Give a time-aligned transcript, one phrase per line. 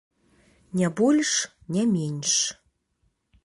[0.79, 1.35] Не больш,
[1.77, 2.35] не менш.